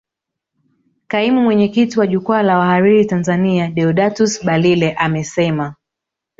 [1.07, 5.75] Kaimu mwenyekiti wa jukwaa la wahariri Tanzania Deodatus Balile amesema